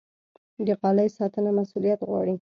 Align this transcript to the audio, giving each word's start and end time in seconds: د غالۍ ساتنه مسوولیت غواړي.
د 0.65 0.67
غالۍ 0.79 1.09
ساتنه 1.17 1.49
مسوولیت 1.57 1.99
غواړي. 2.09 2.35